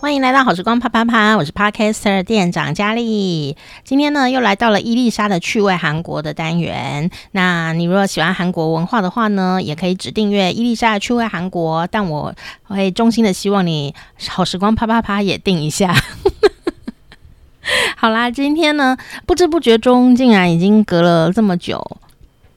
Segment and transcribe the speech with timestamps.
[0.00, 3.56] 欢迎来到好时光啪啪啪，我是 Podcaster 店长佳丽。
[3.84, 7.10] 今天呢，又来到了伊丽莎的趣味韩国的单元。
[7.32, 11.86] 那你如果喜欢韩国文化的话呢，也可以只订阅伊丽莎的趣味韩国。
[11.88, 12.32] 但我
[12.64, 13.92] 会衷心的希望你
[14.28, 15.92] 好时光啪啪啪也订一下。
[17.96, 18.96] 好啦，今天呢，
[19.26, 21.84] 不知不觉中竟然已经隔了这么久。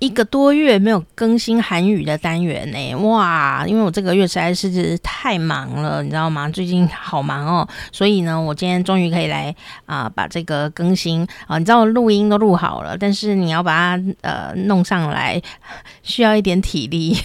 [0.01, 3.63] 一个多月没有更新韩语的单元呢，哇！
[3.67, 6.49] 因为我这个月实在是太忙了，你知道吗？
[6.49, 15.39] 最近好忙哦，所以呢，我今天终于可以来啊、把这个更新啊，你知道录音都录好了，但是你要把它呃弄上来，
[16.01, 17.15] 需要一点体力，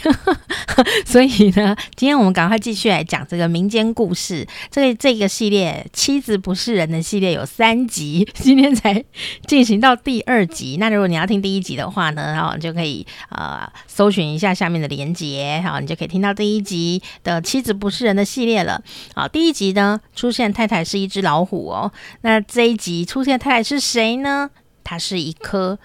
[1.06, 4.46] 所以呢，今天我们赶快继续来讲这个民间故事。
[4.70, 9.02] 这个这个系列《妻子不是人》的系列有三集，今天才
[9.46, 10.76] 进行到第二集。
[10.78, 18.82] 那如果你要听第一集的话呢，然后就可以呃搜寻一下下面的连接，好，你就可以听到第一集的《妻子不是人》的系列了。
[19.14, 21.92] 好，第一集呢出现太太是一只老虎哦，
[22.22, 24.50] 那这一集出现太太是谁呢？
[24.82, 25.78] 她是一颗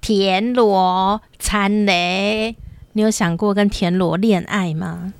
[0.00, 2.54] 田螺参雷。
[2.92, 5.14] 你有想过跟田螺恋爱吗？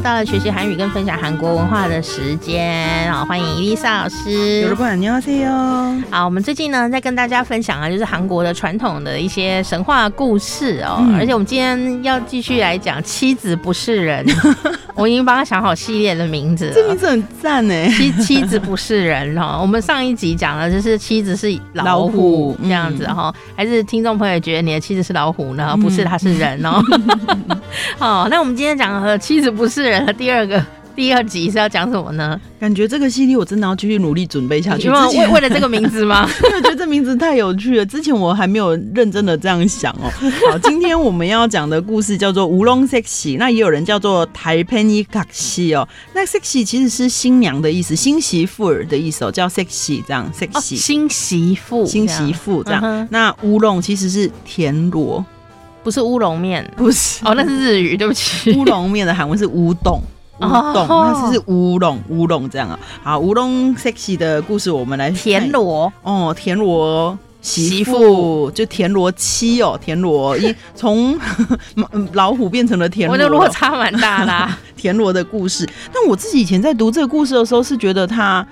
[0.00, 4.62] 到了学习韩语跟分享韩国文化的时间，好，欢迎伊丽莎老师。
[4.66, 6.02] 여러분 안녕하세요。
[6.10, 14.24] 好，我们最近呢在跟大家分享啊，就是韩国的传统的一些神话故事哦，嗯、而且我们今天要继续来讲妻子不是人，
[14.94, 17.88] 我已经帮他想好系列的名字了，这名字很赞呢。
[17.90, 25.76] 妻妻子不是人哈，我们上一集讲的就是妻子是老虎，老虎这样子哈，嗯、还是听众朋友觉得你的妻子是老虎呢？
[25.80, 26.82] 不是，他是人哦。
[27.97, 30.63] 好，那我们今天讲的妻子不是人的第二个。
[30.93, 32.39] 第二集是要讲什么呢？
[32.59, 34.89] 感觉这个系列我真的要继续努力准备下去。
[34.89, 36.29] 为为了这个名字吗？
[36.43, 37.85] 因为我觉得这名字太有趣了。
[37.85, 40.11] 之前我还没有认真的这样想哦。
[40.51, 45.87] 好，今天我们要讲的故事叫做乌龙 sexy，那也有人叫做台佩尼卡西哦。
[46.13, 50.59] 那 sexy 其实是新娘的意思，新媳妇儿的意思哦，叫 sexy 这样 sexy、哦。
[50.59, 52.81] 新媳妇，新媳妇这样。
[52.81, 55.25] 这样嗯、那乌龙其实是田螺，
[55.83, 58.53] 不是乌龙面，不是哦，那是日语，对不起。
[58.53, 60.01] 乌龙面的韩文是乌冬。
[60.39, 60.43] 乌
[60.73, 62.79] 冬，那是是乌龙，乌龙这样啊。
[63.03, 71.15] 好，乌龙 sexy 的故事，我们来田螺哦，田螺媳妇就田螺妻哦，田螺一从
[72.13, 74.57] 老虎变成了田螺，我的落差蛮大啦。
[74.75, 78.43] 田螺的故事，但我自己以前在读这个故事的时候，是觉得他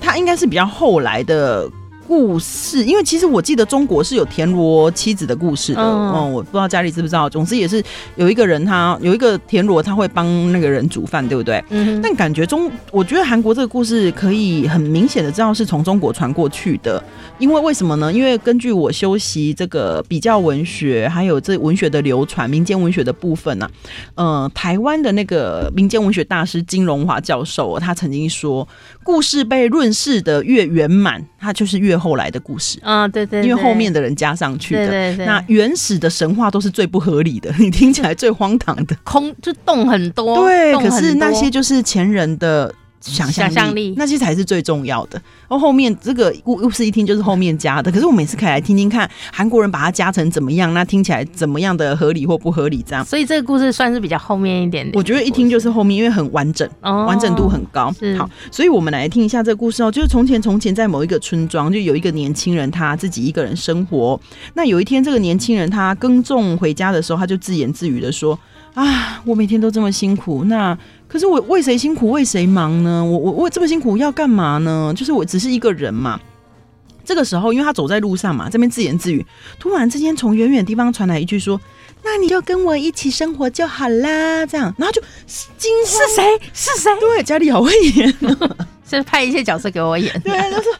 [0.00, 1.68] 他应该是比较后来的。
[2.06, 7.28] 故事，因为其实我记得中国是有田螺妻子的故事的，嗯，嗯，我不知道家里知不知道。
[7.28, 7.82] 总之也是
[8.14, 11.62] 有一个人他，他有一个田螺，他会帮那个人煮饭，对不对？
[11.70, 12.00] 嗯。
[12.02, 17.02] 但感觉中，我觉得韩国这个故事可以很明显的知道是从中国传过去的，
[17.38, 18.12] 因为为什么呢？
[18.12, 23.68] 因为根据我修习这个比较文学，还有这文学的流传，民间文学的部分呢，
[24.14, 28.66] 啊，呃，台湾的那个民间文学大师金荣华教授，他曾经说，
[29.06, 31.96] 故事被润饰的越圆满，它就是越。
[31.96, 42.72] 后来的故事啊，对对，因为后面的人加上去的，对对对，那原始的神话都是最不合理的，你听起来最荒唐的，空就洞很多，对，可是那些就是前人的。
[43.10, 45.20] 想象力，想象力那些才是最重要的。
[45.48, 53.04] 然后后面这个故故事一听就是后面加的，可是我每次可以来听听看韩国人把它加成怎么样，那听起来怎么样的合理或不合理这样。
[53.04, 54.92] 所以这个故事算是比较后面一点点。
[54.94, 57.92] 我觉得一听就是后面，因为很完整，哦、完整度很高。
[57.98, 59.90] 是好，所以我们来听一下这个故事哦。
[59.90, 64.20] 就是从前从前在某一个村庄，就有一个年轻人，他自己一个人生活。
[64.54, 68.38] 那有一天，这个年轻人他耕种回家的时候，他就自言自语的说
[68.74, 70.76] ：“啊，我每天都这么辛苦，那。”
[71.16, 73.02] 可是我为谁辛苦为谁忙呢？
[73.02, 74.92] 我我我这么辛苦要干嘛呢？
[74.94, 76.20] 就是我只是一个人嘛。
[77.06, 79.24] 这个时候，因为他走在路上嘛，这边自言自语，
[79.58, 81.58] 突然之间从远远地方传来一句说
[82.04, 85.00] ：“那你就跟我一起生活就好啦。”这样，然后就
[85.56, 86.22] 惊慌，是谁？
[86.52, 86.90] 是谁？
[87.00, 88.14] 对，家里好会演，
[88.86, 90.20] 是派一些角色给我演。
[90.20, 90.70] 对，他说：“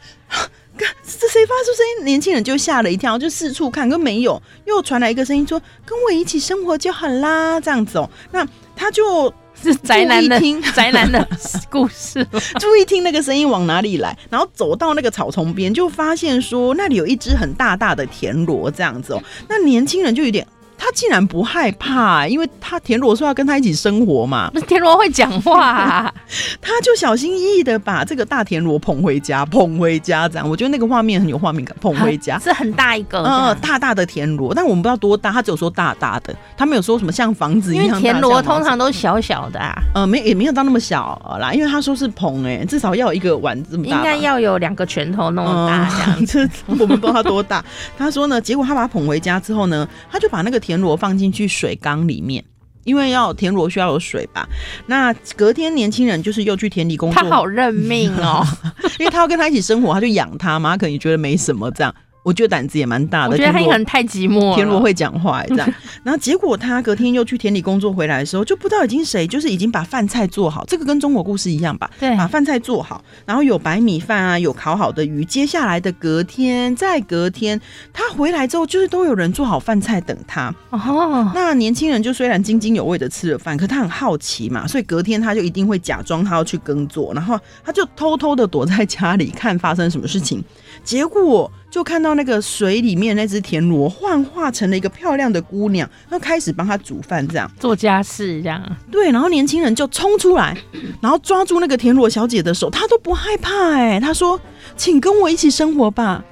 [0.77, 4.39] 看这谁发出声音？”年轻人就吓了一跳，就四处看，都没有。
[4.65, 9.33] 又传来一个声音说：“跟我一起生活就好啦。”这样子哦，那他就。
[9.61, 11.27] 是宅男的听宅男的
[11.69, 12.25] 故事，
[12.59, 19.21] 注意听那个声音往哪里来，然后走到那个草丛边，就发现说那里有一只很大大的田螺这样子哦。
[19.49, 20.45] 那年轻人就有点，
[20.77, 24.49] 他他竟然不害怕，因为他田螺说要跟他一起生活嘛。
[24.55, 26.13] 不是田螺会讲话，啊，
[26.61, 30.49] 他就小心翼翼的把这个大田螺捧回家，捧回家这样。
[30.49, 37.85] 我觉得那个画面很有画面感，捧回家 是很大一个，嗯，大大的田螺，但我们不知道多大，他只有说大大的，他没有说什么像房子一样。
[37.85, 46.45] 因为田螺通常都小小的啊，呃，没也没有到那么小啦，因为他说是捧哎，至少要有一个碗这么大，应该要有两个拳头那么大这样子。
[46.67, 47.61] 嗯、我们不知道他多大。
[47.97, 52.43] 他说呢，结果他把它捧回家之后呢，他就把那个田螺放进去水缸里面，
[52.83, 54.45] 因为要田螺需要有水吧。
[54.85, 58.45] 那隔天年轻人就是又去田里工作，他好认命哦，
[58.99, 61.95] 因为他要跟他一起生活，他就养他嘛，他可能觉得没什么这样。
[62.23, 64.55] 我觉得胆子也蛮大的，我觉得他可能太寂寞了。
[64.55, 65.73] 田螺会讲话，这样。
[66.03, 70.65] 然后结果他隔天又去田里工作回来的时候，就不知道已经谁，就是已经把饭菜做好。
[70.65, 71.89] 这个跟中国故事一样吧？
[71.99, 75.23] 对，把饭菜做好，然后有白米饭啊，有烤好的鱼。
[75.23, 77.59] 接下来的隔天，再隔天，
[77.93, 80.53] 他回来之后，就是都有人做好饭菜等他。
[80.71, 90.43] 哦，那年轻人就虽然津津有味的吃了饭，可他很好奇嘛，所以隔天他就一定会假装他要去耕作，然后他就偷偷的躲在家里看发生什么事情。
[90.87, 99.11] 结果就看到那个水里面那只田螺幻化成了一个漂亮的姑娘，然后开始帮她煮饭，这样做家事，这样对。
[99.11, 100.57] 然后年轻人就冲出来，
[101.01, 103.99] 然后抓住那个田螺小姐的手，她都不害怕哎、欸。
[103.99, 104.39] 他说
[104.77, 106.23] ：“请跟我一起生活吧。”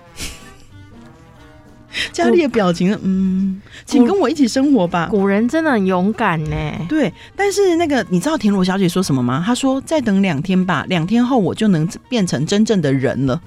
[2.13, 5.09] 佳丽的表情，嗯，请跟我一起生活吧。
[5.11, 6.55] 古人真的很勇敢呢。
[6.87, 9.43] 对，但是那个你知道田螺小姐说什么吗？
[9.45, 13.41] 她说：“再等两天吧，两天后我就能变成真正的人了。”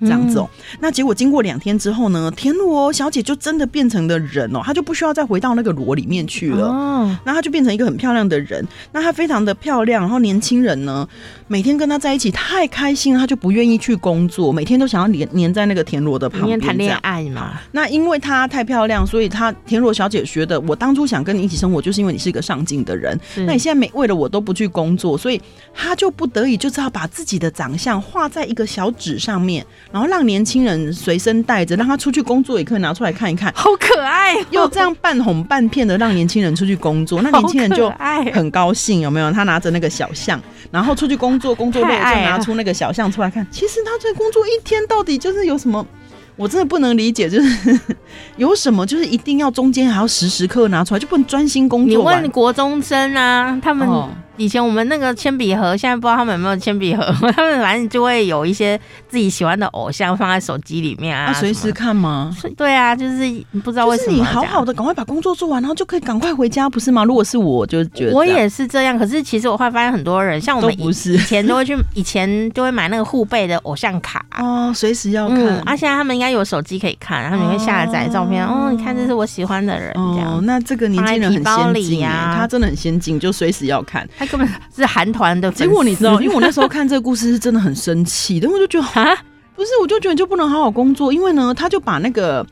[0.00, 0.48] 这样子哦，
[0.80, 6.66] 那结果经过两天之后呢，田螺小姐就真的变成了人哦，她就不需要再回到那个螺里面去了。
[6.66, 8.66] 哦，那她就变成一个很漂亮的人。
[8.92, 11.08] 那她非常的漂亮，然后年轻人呢，
[11.46, 17.52] 每天跟她在一起太开心了，她就不愿意去工作，每天都想要黏黏在那个田螺的旁边谈恋爱嘛。
[17.72, 23.18] 那因为她太漂亮，所以她田螺小姐觉得，我当初想跟你一起生活，就是因为你是一个上进的人。
[23.46, 25.40] 那你现在每为了我都不去工作，所以
[25.72, 29.64] 她就不得已就只好把自己的长相画在一个小纸上面。
[29.94, 34.46] 然后让年轻人随身带着，让他出去工作也可以拿出来看一看，好可爱哦。
[34.50, 37.88] 又这样半哄半骗的让年轻人出去工作， 那年轻人就
[38.32, 39.30] 很高兴，有没有？
[39.30, 40.42] 他拿着那个小象，
[40.72, 43.46] 然后出去工作，工作累就拿出那个小象出来看。
[43.52, 45.86] 其实他在工作一天到底就是有什么？
[46.34, 47.80] 我真的不能理解，就是
[48.36, 51.88] 有什么，就是一定要中间还要时时刻拿出来，就不能专心工作。
[51.88, 53.88] 你问国中生啊，他们。
[54.34, 57.04] 哦以前我们那个铅笔盒，现在不知道他们有没有铅笔盒。
[57.32, 58.78] 他们反正就会有一些
[59.08, 62.36] 自己喜欢的偶像放在手机里面啊，随时看吗？
[62.56, 63.16] 对啊，就是
[63.62, 64.10] 不知道为什么。
[64.10, 67.04] 就是你好好的赶快把工作做完，然后就可以赶快回家，不是吗？
[67.04, 68.98] 如果是我，就觉得我也是这样。
[68.98, 75.38] 可是其实我会发现很多人，像我们以前都会去，以前就会买那个护贝的偶像卡哦，随时要看。
[75.38, 79.92] 嗯，啊，现在他们应该有手机可以看，然后你会下载照片哦，你看这是我喜欢的人。
[79.94, 85.04] 哦，那这个年轻人很先进啊，他真的很先进，就随时要看，他根本是韩。
[85.14, 89.16] 团的结果你知道，因为我那时候看这个故事是真的很生气，但我就觉得 啊，
[89.54, 92.44] 不是，我就觉得就不能好好工作，因为呢，他就把那个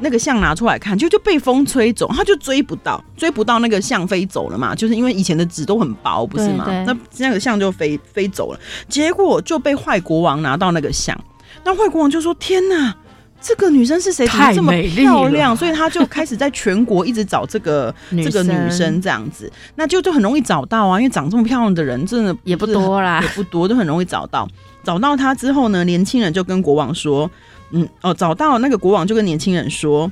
[0.00, 6.64] 那个象拿出来看，就就被风吹走，他就追不到，追不到那个象飞走了嘛，就是因为以前的纸都很薄，不是吗？
[6.84, 8.58] 那那个象就飞飞走了，
[8.88, 11.16] 结果就被坏国王拿到那个象，
[11.62, 12.96] 那坏国王就说：“天哪！”
[13.40, 14.26] 这个女生是谁？
[14.26, 15.56] 怎么这么漂亮？
[15.56, 24.48] 所以他就开始在全国一直找这个 这个女生这样子，那就就很容易找到啊，因为长这么漂亮的人真的也不多啦，也不多，就很容易找到。
[24.82, 27.30] 找到她之后呢，年轻人就跟国王说
[27.72, 30.10] ：“嗯哦，找到那个国王就跟年轻人说，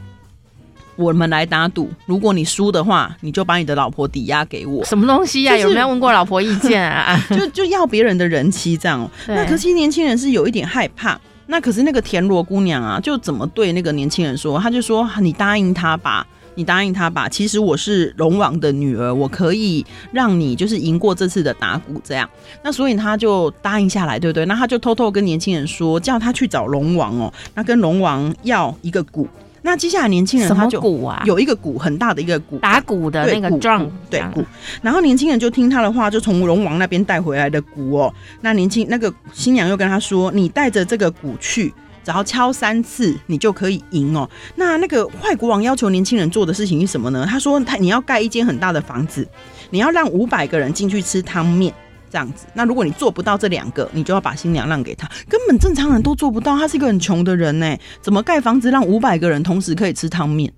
[0.97, 4.85] 我们来打赌，如果你输的话，你就把你的老婆抵押给我。
[4.85, 5.57] 什么东西呀？
[5.57, 7.19] 有没有问过老婆意见啊？
[7.37, 9.09] 就就要别人的人妻这样。
[9.27, 14.59] 那可惜年轻人是有一点害怕。”那可是那个田螺姑娘啊，就怎么对那个年轻人说？
[14.59, 16.27] 他就说：“你答应他吧，
[16.57, 17.29] 你答应他吧。
[17.29, 22.29] 其实我是龙王的女儿，我可以让你就是赢过这次的打鼓这样。
[22.65, 24.45] 那所以他就答应下来，对不对？
[24.47, 29.29] 那他就偷偷跟年轻人说，叫他去找龙王哦，那跟龙王要一个鼓。”
[29.67, 30.81] 那接下来年轻人他就
[31.25, 34.45] 有一个鼓，很大的一个鼓，打鼓的那个状，对鼓。
[34.81, 38.15] 然后年轻人就听他的话，就从龙王那边带回来的鼓哦。
[38.43, 47.27] 那年轻那个新娘又跟他说：“你带着这个鼓去，只要敲三次，你就可以赢哦。”那那个坏国王要求年轻人做的事情是什么呢？
[47.29, 49.27] 他说：“他你要盖一间很大的房子，
[49.71, 51.75] 你要让五百个人进去吃汤面。”
[52.11, 55.09] 这样子，那如果你做不到这两个，你就要把新娘让给他。
[55.29, 60.53] 根本正常人都做不到，他是一个很穷的人呢，怎么盖房子让五百个人同时可以吃汤面？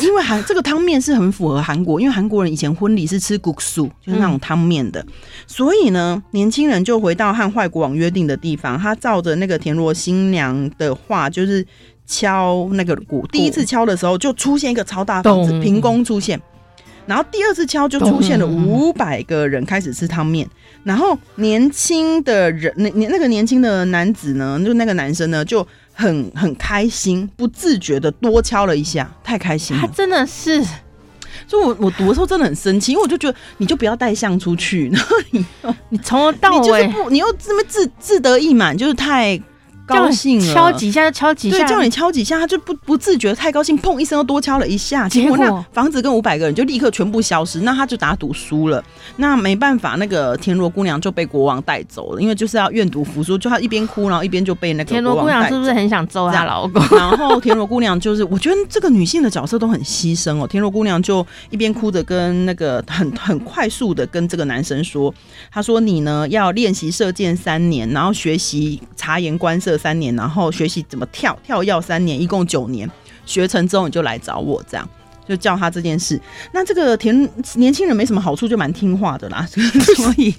[0.00, 5.04] 因为韩这个汤面是很符合韩国，因为韩国人以前婚礼是吃谷素，就是那种汤面的。
[5.46, 11.64] 所以呢，年轻人就回到和坏国王约定的地方，他照着那个田螺新娘的话，就是
[12.06, 16.40] 敲那个鼓，第一次敲的时候就出现一个超大房子，凭空出现。
[17.06, 20.48] 然后第二次敲就出现了五百个人开始吃汤面，
[20.82, 29.82] 然后年轻的人那那那个年轻的男子呢，就那个男生呢就很很开心，不自觉的多敲了一下，太开心了。
[29.82, 30.62] 他真的是，
[31.46, 35.44] 所以我我读的时候真的很生气，因为我就觉得你就不要带象出去，然后你
[35.90, 39.40] 你从头到尾你就是不，你又这么自自得意满，就是太。
[39.86, 48.82] 高兴了，敲几下就敲几下，对，叫你敲几下，他就不不自觉太高兴，砰一声又多敲了一下，结果那房子跟五百个人就立刻全部消失，那他就打赌输了，
[49.16, 56.82] 那没办法，那个田螺姑娘就被国王带走了，因为就是要愿赌服输，就她一边哭，然后一边就被那个田螺姑娘是不是很想揍她老公？
[56.96, 60.46] 然后田螺姑娘就是，我觉得这个女性的角色都很牺牲哦。
[60.46, 65.12] 田螺姑娘就一边哭着跟那个很 很快速的跟这个男生说，
[65.52, 72.90] 她说你呢要练习射箭三年，然后学习察言观色三年，然后学习怎么跳跳要三年，一共九年，
[73.26, 74.88] 学成之后你就来找我，这样
[75.28, 76.20] 就叫他这件事。
[76.52, 80.34] 那这个田年轻人没什么好处，就蛮听话的啦，所以。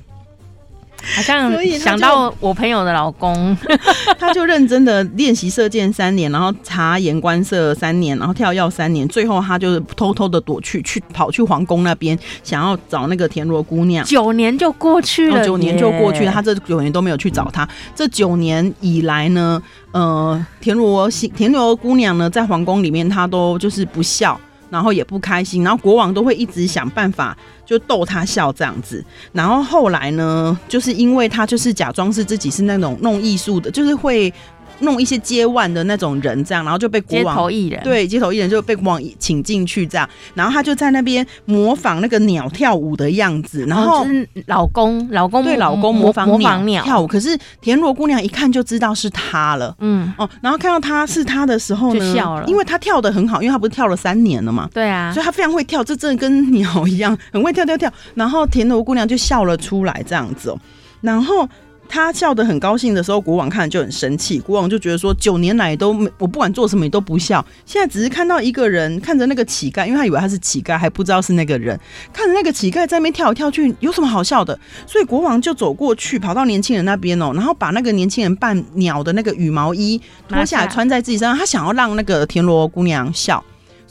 [1.16, 3.56] 好像想到我朋友的老公，
[4.18, 14.04] 他就认真的练习射箭三年，然后察言观色三年，然后跳药三年，最后他就是偷偷的躲去去跑去皇宫那边，想要找那个田螺姑娘。
[14.06, 17.68] 九年就过去了，九年就过去了，他这九年都没有去找他。
[17.94, 24.40] 这九年以来呢，呃，田螺田螺姑娘呢，在皇宫里面，她都就是不笑。
[24.70, 29.04] 然后也不开心，然后国王都会一直想办法就逗他笑这样子。
[29.32, 34.34] 然后后来呢，就是因为他就是假装是自己是那种弄艺术的，就是会。
[34.80, 37.84] 弄一些接腕的那种人，这样，然后就被国王街头艺人。
[37.84, 44.06] 对街头艺人就被国王请进去，这样，然后他就在那边模仿那个鸟跳舞的样子，然后
[44.48, 50.14] 老公老公对老公模仿模仿鸟跳舞，可是田螺姑娘一看就知道是他了，嗯。
[50.18, 60.60] 哦，然后看到他是他的时候呢，就笑了，因为他跳的很好，因为他不是跳了三年了嘛，对啊，所以他非常会跳，这真的跟鸟一样，很会跳跳跳，然后田螺姑娘就笑了出来，这样子哦，
[61.02, 61.48] 然后。
[61.88, 64.40] 他笑得很高兴的时候，国王看了就很生气。
[64.40, 71.80] 国王就觉得说，九年来都没我不管做什么你都不笑，现在只是看到一个人看着那个乞丐，因为他以为他是乞丐，还不知道是那个人，
[72.12, 74.58] 看着那个乞丐在那边跳来跳去，有什么好笑的？
[74.86, 83.44] 所以国王就走过去，跑到年轻人那边哦，然后把那个年轻人扮鸟的那个羽毛衣脱下来穿在自己身上，他想要让那个田螺姑娘笑。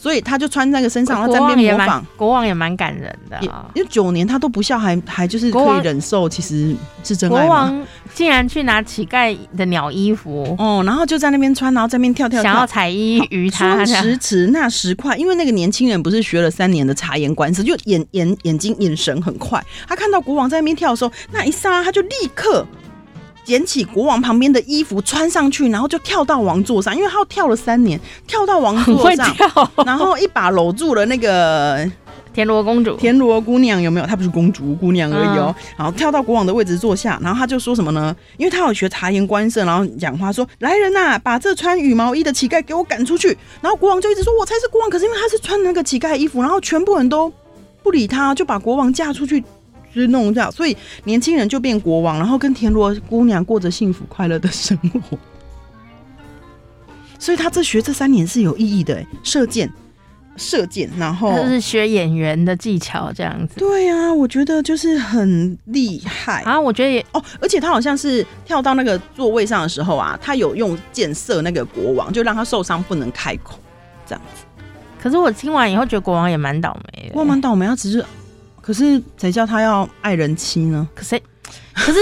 [0.04, 2.04] 所以他就穿那个身上，然后在那边模仿。
[2.14, 3.40] 国王也蛮感人的，
[3.72, 7.40] 因为九年他都不笑，还还就是可以忍受，其实是真爱。
[7.40, 13.82] 国王竟然去拿乞丐的鸟衣服，哦，然后就在那边穿，然后在那边跳跳跳，想要彩衣娱他。
[13.82, 19.64] 说时迟那十块，因为那个年轻人不是学了三年的察言观色，就眼眼眼睛眼神很快。
[19.88, 22.66] 他看到国王在那边跳的时候，那一刹那他就立刻。
[23.44, 29.36] 捡起国王旁边的衣服穿上去，然后就跳到王座上，因为他跳了三年，跳到王座上，
[29.84, 31.88] 然后一把搂住了那个
[32.32, 34.06] 田螺公主、田螺姑娘，有没有？
[34.06, 35.54] 她不是公主姑娘而已哦。
[35.76, 38.14] 然后跳到国王的位置坐下，然后他就说什么呢？
[38.38, 43.28] 因为他有学察言观色，然后讲话说：“来人呐，把这穿羽毛衣的乞丐给我赶出去。”
[43.62, 47.32] 然后国王就一直说：“我才是国王。”可是因为他是穿那个乞丐衣服，然后全部人都
[47.84, 49.44] 不理他，就把国王嫁出去。
[49.94, 54.76] 就是弄这样，所以年轻人就变国王，然后跟田螺姑娘过着幸福快乐的生
[55.08, 55.16] 活。
[57.18, 59.70] 所以他这学这三年是有意义的，射箭，
[60.36, 63.54] 射箭，然后就是学演员的技巧这样子。
[63.56, 66.60] 对啊，我觉得就是很厉害啊！
[66.60, 73.58] 我觉得也哦，而且他好像是跳到那个座位上的时候啊，他有用箭射那个国王，就让他受伤不能开口
[74.04, 74.44] 这样子。
[75.00, 78.04] 可是我听完以后觉得国王也蛮倒霉的，国王蛮倒霉，他只是。
[78.64, 80.88] 可是谁叫他要爱人妻呢？
[80.94, 81.20] 可是，
[81.74, 81.98] 可是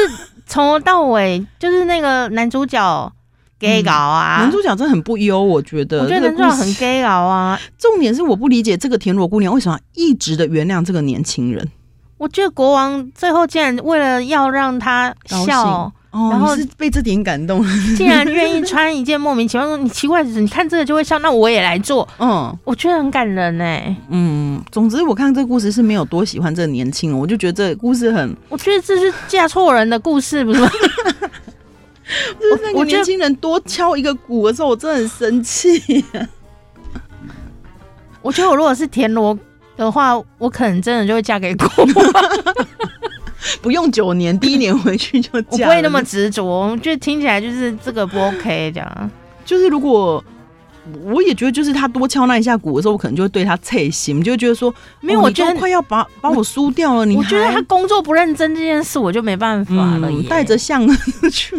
[0.47, 3.13] 从头到尾就是那个男主角
[3.59, 6.03] gay 搞啊、嗯，男主角真的很不优，我觉得。
[6.03, 7.59] 我觉得男主角很 gay 搞啊。
[7.77, 11.69] 重点是我不理解这个田螺姑娘为什么一直的原谅这个年轻人。
[12.17, 15.93] 我觉得国王最后竟然为了要让他笑。
[16.13, 17.65] 哦，然后是被这点感动，
[17.97, 22.07] 竟然愿意穿一件莫名其妙，你奇怪，你看这个就会笑，那我也来做。
[22.19, 23.97] 嗯，我觉得很感人哎。
[24.11, 30.71] 嗯，总之我看这个故事是没有多喜欢这个年轻人，我就觉得这个故事很，我觉得这是嫁错人的故事，不是吗？
[32.39, 36.05] 就是那个年轻人多敲一个鼓的时候，我真的很生气。
[38.21, 39.37] 我觉得我如果是田螺
[39.79, 41.87] 的话，我可能真的就会嫁给国王。
[43.61, 45.49] 不用九年，第一年回去就嫁。
[45.51, 49.11] 我不会那么执着，就听起来就是这个不 OK，这样。
[49.45, 50.23] 就是如果
[51.05, 57.07] 我也觉得，就是他多敲那一下鼓的时候，我可能就会对他脆心，就会觉得说，没有，我觉得快要把把我输掉了。
[57.07, 60.11] 你我觉得他工作不认真这件事，我就没办法了。
[60.29, 60.85] 带着象
[61.31, 61.57] 去，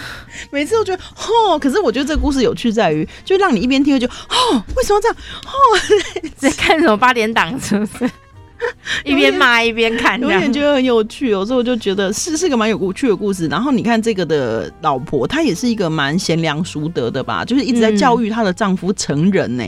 [0.50, 5.16] 每次都觉得哦，可是我觉得这个故事有趣在于，就让你一边听就哦，为什么这样？
[5.46, 8.10] 哦， 在看什么八点档是不是？
[9.04, 11.28] 一边骂一边看，有点觉得很有趣。
[11.28, 13.46] 有时候我就觉得是是个蛮有趣的故事。
[13.48, 19.64] 然后你看这个的老婆，她也是一个蛮贤良淑德的吧，就是一直在教育她的丈夫成人呢、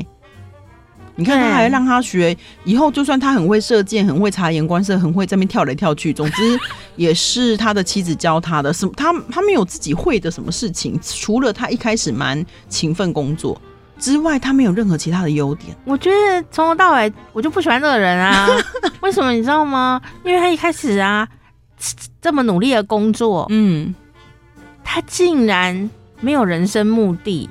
[1.16, 6.58] 你看，她还让他学，以后就算他很会射箭，很会察言观色，很会在那边跳来跳去，总之
[6.94, 8.72] 也是他的妻子教他的。
[8.72, 8.92] 什么？
[8.96, 13.60] 他他没有自己会的什么事情，除了他一开始蛮勤奋工作
[13.98, 15.76] 之外，他没有任何其他的优点。
[15.84, 18.46] 我觉得从头到尾我就不喜欢这个人啊！
[19.00, 20.00] 为什么你知道吗？
[20.24, 21.26] 因为他一开始啊
[22.20, 23.94] 这么努力的工作，嗯，
[24.82, 25.90] 他竟然
[26.20, 27.48] 没有人生目的。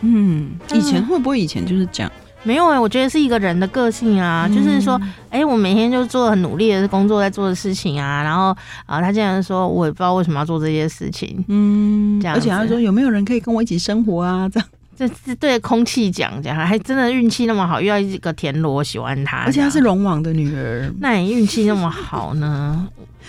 [0.00, 2.10] 嗯，以前会不会以前就是这样？
[2.44, 8.48] 没有哎、欸，我觉得是一个人的个性啊，嗯、就是说，哎、欸，我每天就做很努力的工作，在做的事情啊，然后
[8.84, 14.48] 啊，他竟然说，我也不知道为什么要做这些事情，嗯，这样，而且他说有没有人可以跟我一起生活啊？
[14.48, 14.68] 这样，
[15.08, 22.86] 这是对空气讲讲，还真的运气那么好，遇到一个田螺喜欢他，而且他是龙王的女儿，那你运气那么好呢？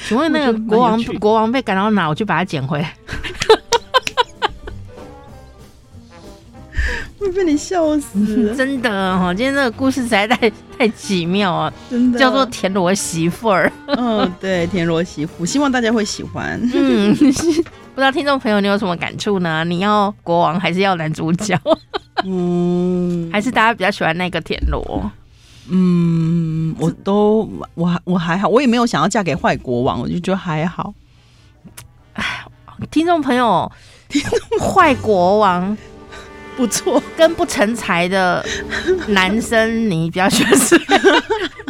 [0.07, 2.07] 请问那个国王国王被赶到哪？
[2.07, 2.93] 我去把他捡回来。
[7.17, 8.53] 会被你笑死！
[8.55, 11.73] 真的哈，今天这个故事实在太太奇妙啊！
[11.89, 13.71] 真的叫做田螺媳妇儿。
[13.87, 16.59] 嗯，对，田螺媳妇，希望大家会喜欢。
[16.73, 17.15] 嗯，
[17.95, 19.63] 不知道听众朋友你有什么感触呢？
[19.65, 21.55] 你要国王还是要男主角？
[22.25, 25.11] 嗯，还是大家比较喜欢那个田螺？
[25.69, 30.93] 嗯，我都我我还好，我也没有想要嫁给坏国王，我就觉得还好。
[32.13, 32.43] 哎，
[32.89, 33.71] 听众朋友，
[34.59, 35.77] 坏国王。
[36.55, 38.45] 不错，跟不成才的
[39.07, 40.77] 男生，你比较喜欢谁？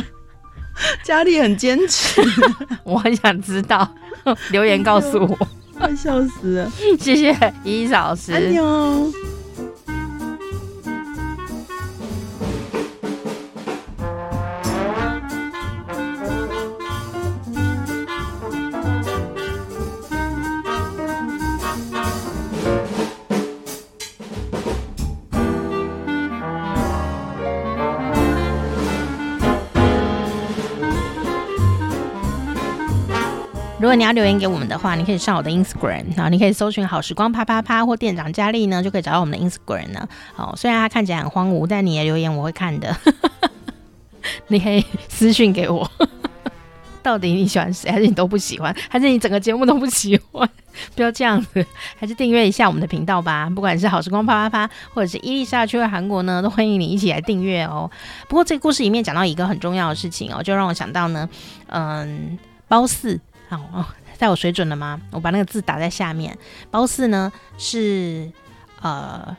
[1.04, 2.22] 家里很坚持，
[2.84, 3.90] 我很想知道，
[4.52, 6.72] 留言告诉我，快笑死了！
[7.00, 8.32] 谢谢伊老师。
[33.84, 40.08] 如果你要留言给我们的话，你可以上我的 Instagram，然后你可以搜寻“好时光啪啪啪”或店长佳丽呢，就可以找到我们的 Instagram 呢。
[40.38, 42.96] 哦，虽然它看起来很荒芜，但你的留言我会看的。
[44.48, 45.86] 你可以私信给我，
[47.04, 50.50] 到底你喜欢谁，还是你都不喜欢，还是你整个节目都不喜欢？
[50.96, 51.68] 不要这样子，
[52.00, 53.50] 还是订阅一下我们的频道吧。
[53.54, 57.92] 不管是好时光啪啪啪，或者是伊丽莎去了韩国呢，都欢迎你一起来订阅哦。
[58.30, 61.28] 不过这个故事里面讲到一个很重要的事情哦，就让我想到呢，
[61.68, 63.20] 嗯，褒姒。
[63.74, 63.86] 哦，
[64.18, 65.00] 在我水准了吗？
[65.12, 66.38] 我把那个字打在下面。
[66.72, 68.32] 褒姒呢是
[68.82, 69.36] 呃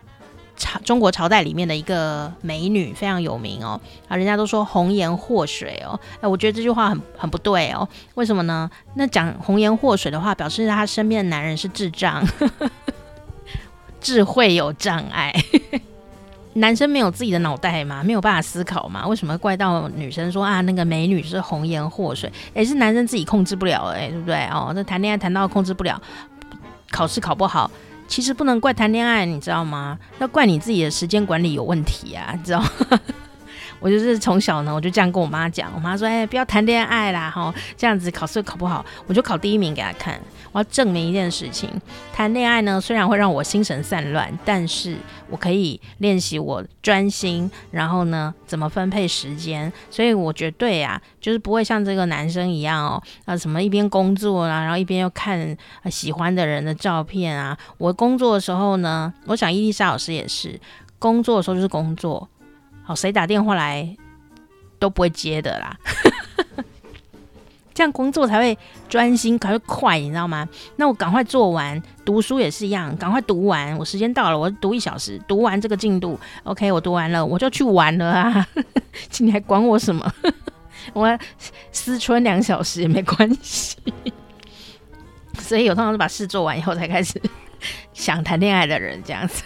[0.56, 3.80] 朝中国朝代里面的一个美女，非常有名哦。
[4.08, 5.98] 啊，人家都说红颜祸水哦。
[6.20, 7.88] 哎，我觉得这句话很很不对哦。
[8.14, 8.70] 为什么呢？
[8.94, 12.24] 那讲红颜祸水的话，表示他身边的男人是智障，
[14.00, 15.34] 智慧有障碍。
[16.54, 18.02] 男生没有自己的脑袋吗？
[18.04, 19.06] 没有办法思考吗？
[19.06, 22.32] 为什么怪到女生说啊，那个美女是红颜祸水？
[22.54, 24.44] 也是男生自己控制不了哎、对不对？
[24.46, 26.00] 哦，这谈恋爱谈到控制不了，
[26.90, 27.70] 考试考不好，
[28.06, 29.98] 其实不能怪谈恋爱，你知道吗？
[30.20, 32.64] 要怪你自己的时间管理有问题啊，你知道？
[33.80, 40.18] 我就是从小呢，我就这样跟我妈讲，我妈说，哎，不要谈恋爱啦，哈，这样子考试考不好，我就考第一名给她看。
[40.54, 41.68] 我要证明一件事情，
[42.12, 44.96] 谈恋爱呢，虽然会让我心神散乱，但是
[45.28, 49.72] 我可以练习我专心，然后呢，怎么分配时间。
[49.90, 55.56] 所以我绝对啊，就是不会像这个男生一样哦，啊，什么一边工作啊，然后一边又看
[55.90, 57.58] 喜欢的人的照片啊。
[57.76, 60.60] 我工作的时候呢，我想伊丽莎老师也是，
[61.00, 62.28] 工作的时候就是工作，
[62.84, 63.96] 好，谁打电话来
[64.78, 65.76] 都不会接的啦。
[67.74, 68.56] 这样工作才会
[68.88, 70.48] 专心，才会快，你知道吗？
[70.76, 73.76] 那我赶快做完，读书也是一样，赶快读完。
[73.76, 78.46] 我时间到了，我读一小时，读完这个进度，OK，我读完了，我就去玩了啊！
[79.18, 80.10] 你还管我什么？
[80.94, 81.18] 我
[81.72, 83.76] 思春两小时也没关系。
[85.40, 87.20] 所以有通常是把事做完以后才开始
[87.92, 89.42] 想谈恋爱的人，这样子。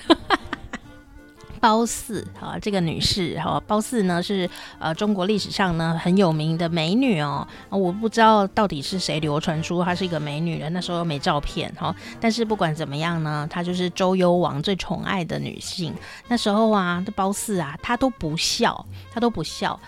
[1.59, 7.47] 褒姒啊，这个女士哈，褒姒呢是呃中国历史上呢很有名的美女哦。
[7.69, 11.95] 我不知道到底是谁流传出她是一个美女的，那时候没照片哈。
[12.21, 15.93] 但是不管怎么样呢，她就是周幽王最宠爱的女性。
[16.29, 19.79] 那时候啊，这褒姒啊，她都不笑，她都不笑。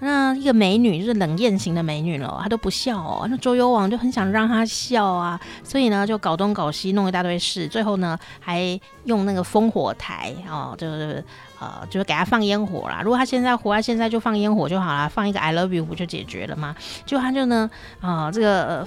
[0.00, 3.26] 那一个美女就是冷艳型的美女了，她都不笑哦。
[3.30, 11.24] 那周幽王就很想让她笑啊，所以呢就搞东搞西弄一大堆事，最后呢还用那个烽火台哦，就是
[11.58, 13.00] 呃就是给她放烟火啦。
[13.02, 16.76] 如果她现在活在现在就放烟火就好啦，放一个 I love you 不就解决了吗？
[17.06, 18.86] 就她就呢啊、这个。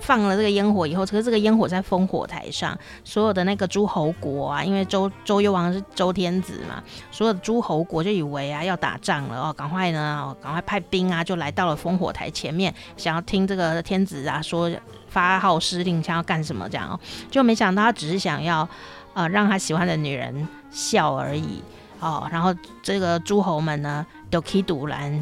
[0.00, 14.70] 放了这个烟火以后，可是这个烟火在烽火台上，所有的那个诸侯国啊，因为周周幽王是周天子嘛，所有的诸侯国就以为啊要打仗了哦，赶快呢，哦，赶快派兵啊，就来到了烽火台前面，想要听这个天子啊说
[15.08, 16.98] 发号施令，想要干什么这样哦，
[17.30, 18.68] 就没想到他只是想要
[19.14, 21.62] 呃让他喜欢的女人笑而已
[22.00, 25.12] 哦，然后这个诸侯们呢都气赌烂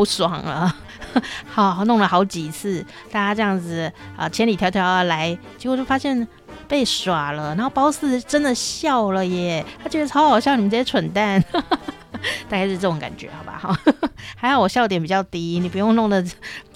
[0.00, 0.74] 不爽了。
[1.46, 2.82] 好，弄了好几次，
[3.12, 6.26] 大家这样子啊，千里迢迢而来，结果就发现
[6.66, 7.54] 被耍了。
[7.54, 11.38] 然后褒姒真的笑了耶，他觉得超好笑，你们这些蠢蛋，
[12.48, 13.58] 大概是这种感觉，好吧？
[13.60, 13.76] 好，
[14.36, 16.24] 还好我笑点比较低，你不用弄得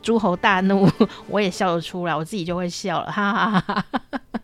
[0.03, 0.87] 诸侯大怒，
[1.29, 4.41] 我也笑得出来，我自己就会笑了，哈哈哈哈哈。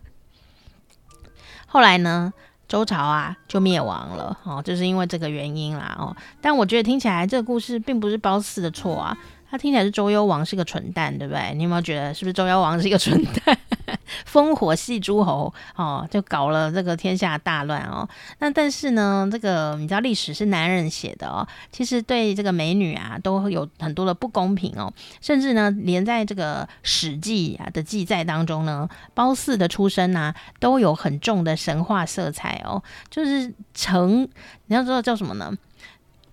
[1.67, 2.33] 后来呢，
[2.71, 6.15] 周朝啊就灭亡了，哦，就是因为这个原因啦，哦。
[6.39, 9.17] 但我觉得听起来这个故事并不是褒姒的错啊。
[9.51, 11.53] 他听起来是周幽王是个蠢蛋，对不对？
[11.55, 13.55] 你有没有觉得是不是周幽王是一个蠢蛋？
[14.31, 18.07] 烽火戏诸侯哦，就搞了这个天下大乱哦。
[18.39, 24.91] 那但是呢，这个你知道历史是男人写的哦，其实对这个美女啊都有很多的不公平哦。
[25.19, 32.81] 甚至呢，连在这个《史记》啊的记载当中呢，褒姒的出身啊都有很重的神话色彩哦。
[33.09, 34.27] 就是成，
[34.67, 35.53] 你要知道叫什么呢？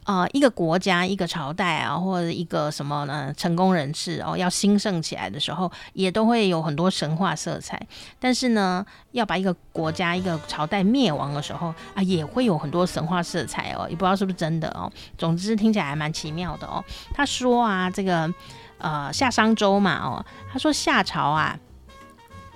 [0.09, 3.31] 啊、一个国家、一个朝代啊，或者一个什么呢？
[3.37, 7.79] 成功人士哦，要兴盛起来的时候，也都会有很多神话色彩。
[8.19, 14.91] 但是呢，要把一个国家、一个朝代灭亡的时候啊，也会有很多神话色彩哦，也不知道是不是真的哦。
[15.19, 16.83] 总之听起来还蛮奇妙的哦。
[17.13, 18.33] 他说啊，这个
[18.79, 21.55] 呃夏商周嘛哦，他说夏朝啊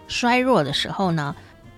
[0.09, 1.37] 衰弱的时候呢，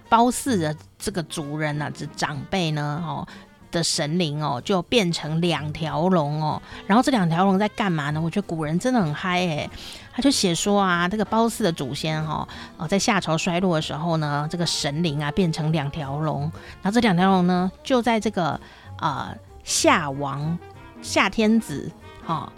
[0.08, 3.26] 褒姒的这个族人呢、啊，这长辈呢哦。
[3.74, 8.20] 的神灵哦，就变成两条龙哦，然后这两条龙在干嘛呢？
[8.20, 9.68] 我觉得古人真的很嗨诶，
[10.14, 16.42] 他就写说啊，这个褒姒的祖先哈哦，在夏朝衰落的时候呢，这个神灵啊变成两条龙，
[16.80, 18.50] 然后这两条龙呢就在这个
[18.96, 20.56] 啊、呃、夏王
[21.02, 21.90] 夏天子
[22.24, 22.50] 哈、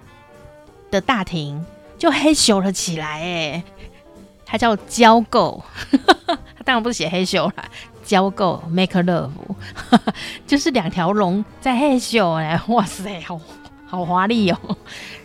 [0.90, 1.64] 的大庭
[1.98, 3.62] 就嘿咻了起来诶，
[4.44, 5.60] 他叫交媾，
[6.28, 7.64] 他当然不是写嘿咻啦。
[8.06, 9.30] 交媾 make love，
[10.46, 13.38] 就是两条龙在嘿咻哎， 哇塞，好
[13.86, 14.58] 好华丽哦。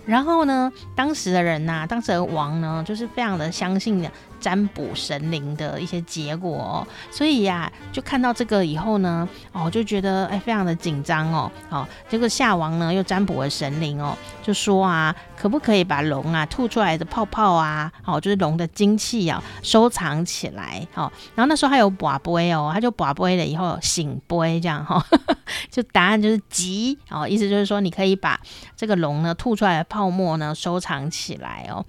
[0.06, 4.12] 然后呢，当时的人呐、当时的王呢，就是非常的相信的。
[4.41, 25.06] 占卜神灵的一些结果哦，所以呀、就看到这个以后呢，哦，就觉得哎，非常的紧张哦，好，这个夏王呢又占卜了神灵哦，就说啊，可不可以把龙啊吐出来的泡泡啊，好，就是龙的精气啊，收藏起来，好，然后那时候还有跋杯哦，他就跋杯了以后醒杯这样哈，
[25.69, 28.39] 就答案就是吉哦，意思就是说你可以把
[28.75, 31.86] 这个龙呢吐出来的泡沫呢收藏起来哦，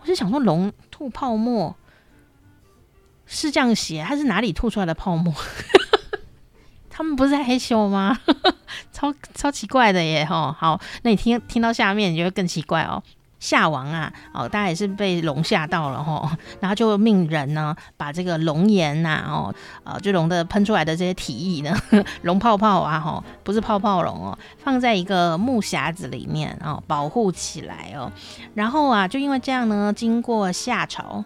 [0.00, 1.74] 我就想说龙吐泡沫。
[3.26, 5.34] 是这样写，它是哪里吐出来的泡沫？
[6.88, 8.18] 他们不是害羞吗？
[8.90, 10.24] 超超奇怪的耶！
[10.24, 13.02] 吼，好，那你听听到下面，你就会更奇怪哦。
[13.38, 16.26] 夏王啊，哦，大家也是被龙吓到了吼，
[16.58, 21.76] 然后就命人呢，把这个龙颜呐，哦，呃，就龙的喷出来的这些体液呢，
[22.22, 28.10] 龙泡泡啊，吼，不是泡泡龙哦，放在一个木匣子里面哦，保护起来哦。
[28.54, 31.22] 然后啊，就因为这样呢，经过夏朝。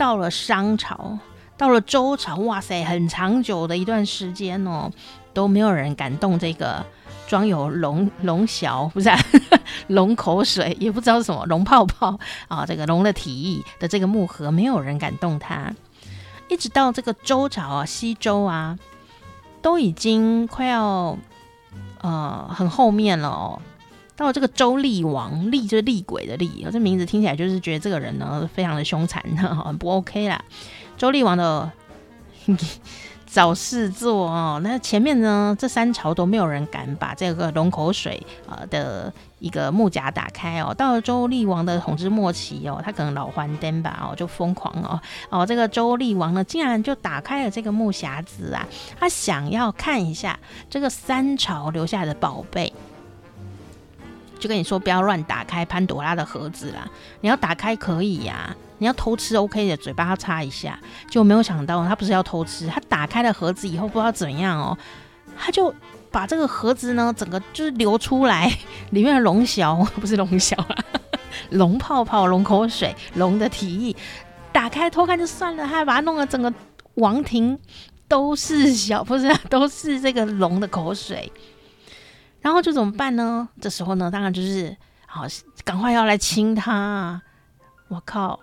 [0.00, 1.18] 到了商朝，
[1.58, 4.90] 到了周朝，哇塞，很长久的一段时间哦，
[5.34, 6.82] 都没有人敢动这个
[7.28, 9.10] 装有龙龙洨，不是
[9.88, 15.70] 龙、口水，也不知道什么龙泡泡啊，这个龙的体液的这个木盒，没有人敢动它。
[16.48, 18.78] 一直到这个周朝啊，西周啊，
[19.60, 21.18] 都已经快要
[22.00, 23.60] 呃很后面了哦。
[24.20, 29.24] 到了这个周厉王，厉就是厉鬼的厉，这名字听起来就是觉得这个人呢非常的凶残，
[29.64, 30.38] 很不 OK 啦。
[30.98, 31.72] 周厉王的
[33.24, 40.74] 找事做哦，那前面呢这三朝都没有人敢把这个龙口水呃的一个木匣打开哦。
[40.74, 52.70] 到了周厉王的统治末期哦，他可能老还颠吧哦，就疯狂哦哦，这个周厉王呢竟然就打开了这个木匣子啊，他想要看一下这个三朝留下来的宝贝。
[54.40, 56.88] 就跟你说，不要乱打开潘朵拉的盒子啦。
[57.20, 60.76] 你要打开可以呀、你要偷吃 OK 的，嘴巴要擦一下。
[61.08, 64.76] 就没有想到他不是要偷吃，他打开了盒子以后不知道怎样哦，
[65.38, 65.72] 他就
[66.10, 68.50] 把这个盒子呢，整个就是流出来，
[68.90, 70.76] 里面的龙小不是龙小啊，
[71.50, 73.96] 龙泡泡、龙口水、龙的体液，
[74.50, 76.52] 打开偷看就算了，他还把它弄得整个
[76.94, 77.56] 王庭
[78.08, 81.30] 都是小，不是都是这个龙的口水，
[82.40, 83.48] 然后就怎么办呢？
[83.60, 84.76] 这时候呢，当然就是
[85.06, 85.24] 好，
[85.64, 87.20] 赶快要来亲他。
[87.88, 88.38] 我靠，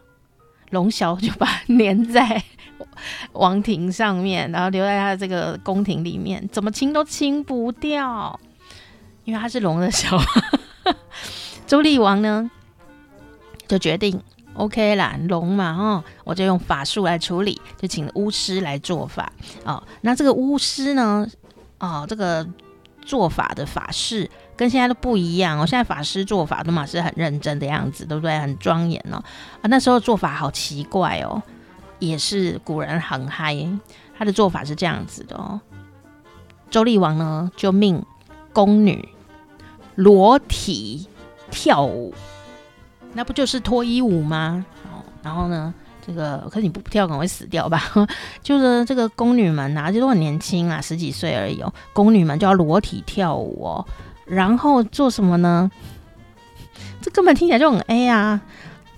[0.71, 2.43] 龙小就把粘在
[3.31, 8.39] 王庭上面，然后留在他的这个宫廷里面，怎么亲都亲不掉，
[9.23, 10.19] 因为他是龙的小。
[11.65, 12.49] 周厉王呢，
[13.67, 14.21] 就决定
[14.53, 19.31] OK 啦，龙嘛，哦，我就用法术来处理，就请巫师来做法
[19.63, 19.81] 哦。
[20.01, 21.27] 那这个巫师呢，
[21.79, 22.47] 哦，这个
[23.07, 24.29] 做法的法式。
[24.55, 28.39] 跟现在都不一样哦，现在法师做法都嘛是很认真的样子，对不对？
[28.39, 29.17] 很庄严哦。
[29.61, 31.41] 啊，那时候做法好奇怪哦，
[31.99, 33.55] 也是古人很嗨。
[34.17, 35.61] 他的做法是这样子的哦。
[36.71, 38.03] 周厉王呢就命
[38.51, 39.07] 宫女
[39.93, 41.07] 裸体
[41.51, 42.15] 跳舞，
[43.13, 44.65] 那不就是脱衣舞吗？
[44.85, 45.71] 哦，然后呢，
[46.07, 47.83] 这个可是你不跳可能会死掉吧？
[48.41, 51.73] 就是这个宫女们啊，就都很年轻啊，十几岁而已哦。
[51.91, 53.85] 宫女们就要裸体跳舞哦。
[54.25, 55.69] 然后做什么呢？
[57.01, 58.41] 这根本听起来就很 A 啊！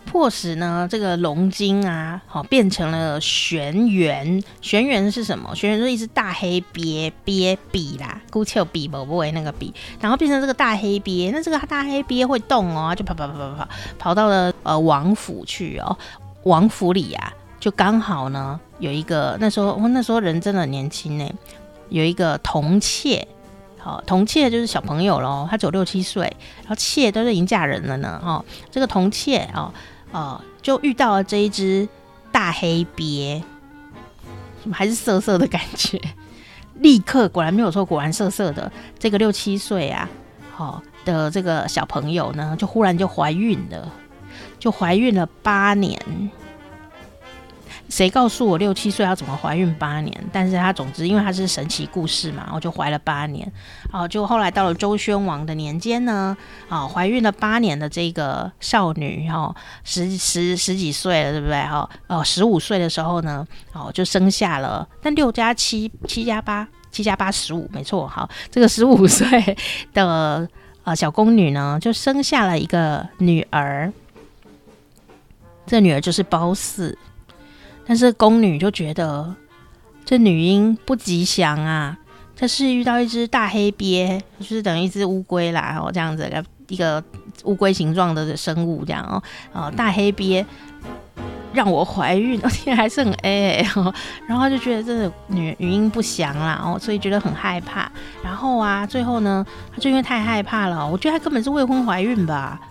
[0.05, 4.43] 迫使呢这个龙精啊，好变成了玄元。
[4.59, 5.55] 玄元是什么？
[5.55, 11.29] 玄元就是一只大黑鳖，鳖比啦，姑且比不不为那个比，然后变成这个大黑鳖。
[11.31, 13.67] 那这个大黑鳖会动哦，就跑跑跑跑跑
[13.99, 15.95] 跑到了呃王府去哦。
[16.49, 21.31] 王府里呀、啊，就刚好呢有一个那时候，我那时候人真的很年轻呢，
[21.89, 23.27] 有一个童妾。
[23.81, 26.23] 好，童妾就是小朋友喽，他只有六七岁，
[26.63, 28.21] 然后妾都是已经嫁人了呢。
[28.21, 29.71] 哦，这个童妾哦，
[30.11, 31.87] 哦，就遇到了这一只
[32.29, 33.41] 大黑鳖，
[34.73, 35.97] 还是色色的感觉？
[36.75, 38.69] 立刻果然没有错，果然色色的。
[38.97, 40.09] 这个六七岁啊，
[40.51, 43.89] 好的这个小朋友呢，就忽然就怀孕了，
[44.59, 45.97] 就怀孕了八年。
[47.89, 50.15] 谁告诉我六七岁要怎么怀孕八年？
[50.31, 53.51] 但是他总之，因为他是神奇故事嘛，我就怀了八年。
[53.91, 56.37] 哦，就后来到了周宣王的年间呢，
[56.69, 61.59] 啊、哦，怀孕了八年的这个少女，哦，十十十几岁了，对不对？
[61.63, 64.87] 哈，哦，十五岁的时候呢，哦，就生下了。
[65.01, 68.07] 但六加七，七加八，七加八十五，没错。
[68.07, 69.57] 好，这个十五岁
[69.95, 70.47] 的
[70.83, 73.91] 呃小宫女呢，就生下了一个女儿。
[75.65, 76.95] 这女儿就是褒姒。
[77.89, 79.35] 但是宫女就觉得
[80.05, 81.97] 这女婴不吉祥啊！
[82.35, 86.31] 这是遇到一只大黑鳖，就是等于一只乌龟啦，哦，这样子
[86.67, 87.03] 一个
[87.45, 89.23] 乌龟形状的生物这样哦，
[89.53, 90.45] 哦，大黑鳖
[91.51, 93.65] 让我怀孕，而且还是很 A，
[94.27, 97.91] 然后就觉得这个女女婴不祥啦，哦，所以觉得很害怕。
[98.23, 102.61] 然后啊，最后呢，她就因为太害怕了，我觉得她根本是未婚怀孕吧，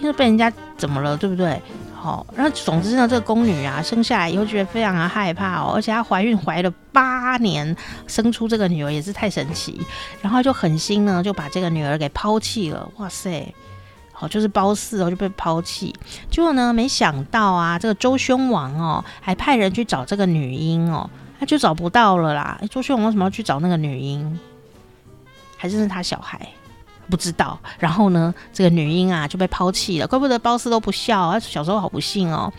[0.00, 1.62] 因为被人家怎么了，对不对？
[2.06, 9.80] 哦，然后总之呢，这个宫女啊，生下来以后觉得非常的害怕哦，而且她怀孕怀了八年，生出这个女儿也是太神奇，
[10.22, 12.88] 然后就狠心呢，就把这个女儿给抛弃了。
[12.98, 13.52] 哇塞，
[14.12, 15.92] 好，就是褒姒哦就被抛弃，
[16.30, 22.60] 结果呢，没想到啊，这个周宣王哦，还派人去找这个女婴哦，他就找不到了啦。
[22.70, 24.38] 周宣王为什么要去找那个女婴？
[25.56, 26.46] 还是是他小孩？
[27.08, 32.52] 不知道，然后呢，这个女婴啊就被抛弃了，怪不得褒姒都不孝，她小时候好不幸哦。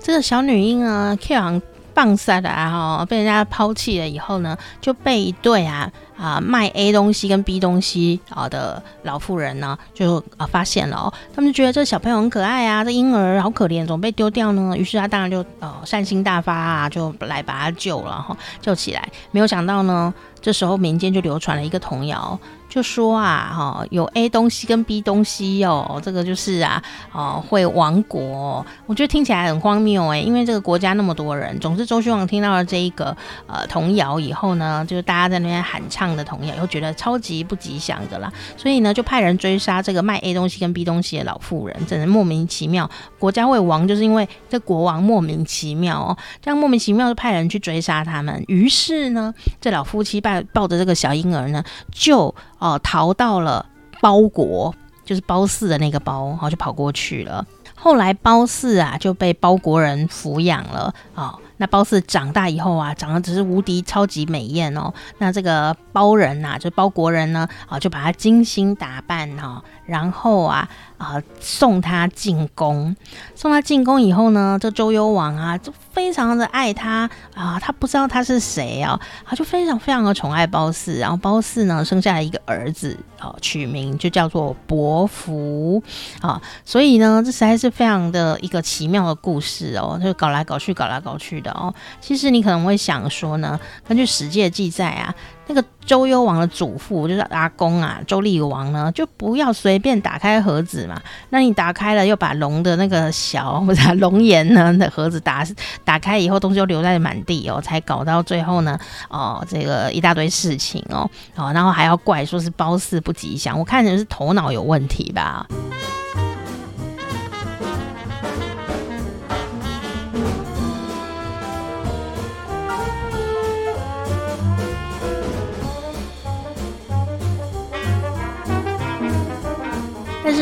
[0.00, 1.60] 这个小女婴啊，开行
[1.94, 14.74] 棒赛的啊，被人家抛弃了以后呢，就被一对啊啊卖 A 东西跟 B 东西啊的老妇人呢，就啊发现了哦，他们就觉得这小朋友很可爱啊，这婴儿好可怜，怎么被丢掉呢？
[14.76, 19.06] 于是他当然就呃善心大发啊，就来把他救了哈，救起来。
[19.30, 22.38] 没有想到呢，这时候民间就流传了一个童谣。
[22.72, 26.82] 就说啊，哈，有 A 东西跟 B 东西哦，这个就是啊，
[27.12, 28.64] 哦，会亡国。
[28.86, 31.60] 我觉得听起来很荒谬哎，因为这个国家那么多人。
[31.60, 33.14] 总之，周宣王听到了这一个
[33.46, 42.88] 呃童谣以后呢，就是大家在那边喊唱的童谣，又觉得超级不吉祥的啦，所以呢，就派人追杀这个卖 A 东西跟 B 东西的老妇人，真的莫名其妙。
[43.18, 48.42] 国家会亡，就是因为这国王莫名其妙哦，这样莫名其妙就派人去追杀他们。
[48.48, 52.34] 于是呢，这老夫妻抱抱着这个小婴儿呢，就。
[52.62, 53.66] 哦，逃到了
[54.00, 54.72] 包国，
[55.04, 57.44] 就是褒姒的那个褒，然后就跑过去了。
[57.74, 60.94] 后来褒姒啊就被包国人抚养了。
[61.16, 64.94] 哦，那褒姒长大以后啊，长得只是无敌超级美艳哦。
[65.18, 70.68] 那这个包人呐、啊，就是褒国人呢，啊、就把她精心打扮哈、哦，然后啊
[70.98, 72.94] 啊、送他进宫，
[73.34, 85.82] 送他进宫以后呢，这周幽王啊就非常的爱他啊，他不知道他是谁啊，他就非常非常的宠爱褒姒，然后褒姒呢生下了一个儿子，啊，取名就叫做伯服
[86.20, 91.74] 啊，所以呢这实在是非常的一个奇妙的故事哦，就搞来搞去，搞来搞去的哦。
[92.00, 95.12] 其实你可能会想说呢，根据史记的记载啊。
[95.46, 101.00] 那个周幽王的祖父就是阿公啊，周厉王呢，就不要随便打开盒子嘛。
[101.30, 105.44] 那你打开了，又把龙的那个小或者龙颜呢的盒子打
[105.84, 108.78] 打开以后，东西就留在满地哦，才搞到最后呢，
[109.10, 115.46] 哦，这个一大堆事情哦，哦，然后还要怪说是褒姒不吉祥，我看人是头脑有问题吧。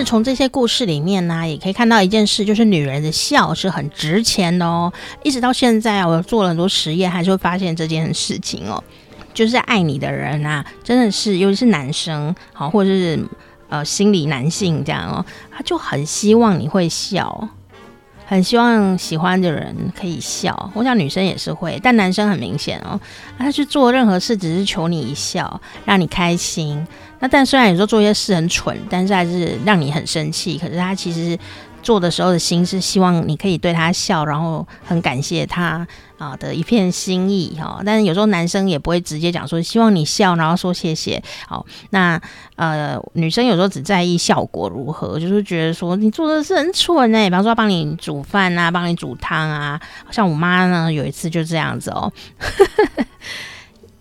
[0.00, 4.90] 是从这些故事里面呢、也可以看到一件事，就是女人的笑是很值钱的哦。
[5.22, 8.82] 一直到现在啊，我做了很多实验，还是会发现这件事情哦，
[9.34, 13.22] 就是爱你的人啊，真的是，尤其是男生，好，或者是
[13.68, 17.46] 呃心理男性这样哦，他就很希望你会笑，
[18.24, 20.70] 很希望喜欢的人可以笑。
[20.72, 22.98] 我想女生也是会，但男生很明显哦，
[23.36, 26.86] 他去做任何事只是求你一笑，让你开心。
[27.20, 30.58] 那但虽然有时候做一些事很蠢，但是还是让你很生气。
[30.58, 31.38] 可是他其实
[31.82, 35.86] 做的时候的心是希望你可以对他笑，然后很感谢他
[36.18, 37.82] 啊的一片心意哈。
[37.84, 41.22] 但是有时候男生也不会直接讲说希望你笑，然后说谢谢。
[41.46, 42.20] 好，那
[42.56, 49.80] 呃女生有时候只在意效果如何，就是觉得说你做的是很蠢哎、比方说帮你煮饭啊，帮你煮汤啊。
[50.10, 52.12] 像我妈呢，有一次就这样子哦。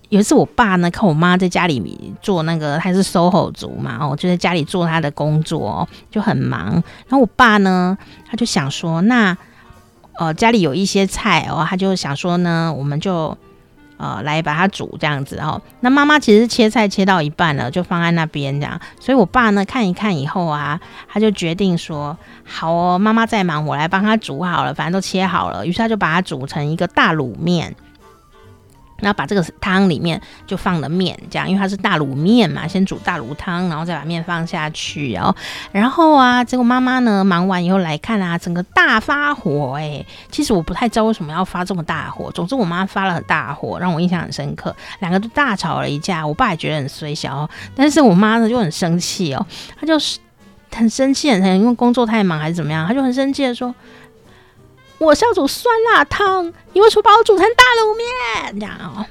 [0.10, 6.72] 有一次，我爸呢看我妈在家里做那个，他是 SOHO 族嘛，哦，就在家里做他的工作哦，就很忙。
[7.08, 7.95] 然后我爸呢，
[8.28, 9.38] 他就想说，那
[10.17, 13.38] 呃家里有一些菜哦，他就想说呢，我们就
[13.98, 15.62] 呃来把它煮这样子哦。
[15.82, 18.82] 那妈妈其实切菜切到一半了，就放在那边这样。
[19.00, 25.67] 所以我爸呢看一看以后啊，他就决定说，好哦，妈妈在忙，我来帮他煮好了，反正都切好了。
[25.67, 27.76] 于是他就把它煮成一个大卤面。
[29.02, 35.36] 然后把这个汤里面就放了面，这样，因为它是大卤面嘛，先煮大卤汤，然后再把面放下去，然后，
[35.72, 49.46] 然后啊，结果妈妈呢忙完以后来看啊，整个大发火，哎，其实我不太知道为什么要发这么大火，总之我妈发了很大火，让我印象很深刻，两个都大吵了一架，我爸也觉得很衰小，但是我妈呢就很生气哦，
[49.80, 50.20] 她就是
[50.72, 53.74] 很生气，很因为工作太忙还是怎么样，她就很生气的说。
[55.00, 58.60] 我是要煮酸辣汤，你为什么把我煮成大卤面？
[58.60, 59.06] 这样哦，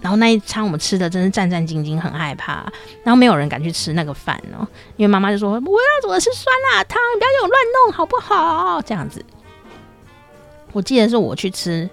[0.00, 2.66] 然后那一餐我们吃的真是战战兢兢，很害怕，
[3.04, 4.66] 然后没有人敢去吃那个饭哦，
[4.96, 8.82] 因为妈妈就说我要煮的是酸辣汤，不要给我乱弄好不好？
[8.82, 9.24] 这样子，
[10.72, 11.88] 我记得是我去吃。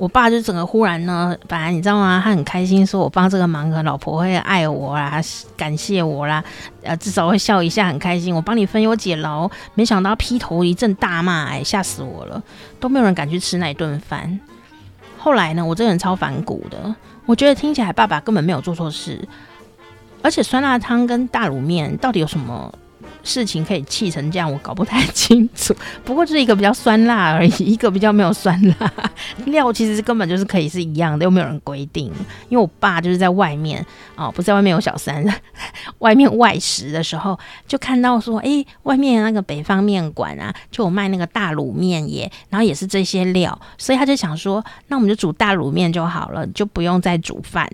[0.00, 2.22] 我爸就整个忽然呢，本来你知道吗？
[2.24, 5.20] 他很开心，说我帮这个忙，和老婆会爱我啦，
[5.58, 6.42] 感谢我啦，
[6.82, 8.34] 呃，至少会笑一下，很开心。
[8.34, 12.42] 我帮你分忧解劳，没想到劈头一阵大骂，哎，吓死我了，
[12.80, 14.40] 都没有人敢去吃那一顿饭。
[15.18, 16.94] 后来呢，我这个人超反骨的，
[17.26, 19.28] 我觉得听起来爸爸根本没有做错事，
[20.22, 22.72] 而且酸辣汤跟大卤面到底有什么？
[23.22, 25.74] 事情可以气成这样，我搞不太清楚。
[26.04, 28.92] 不过就是一个比较酸辣而已，一个比较没有酸辣。
[29.46, 32.06] 料其实根本就是可以是一样的，又没有人规定。
[32.48, 33.84] 因为我爸就是在外面
[34.16, 35.24] 哦，不在外面有小三，
[35.98, 47.70] 外面外食的时候就看到说，哎，外面那个北方面馆啊，就有卖那个大卤面耶，然后也是这些料，所以他就想说，那我们就煮大卤面就好了，就不用再煮饭。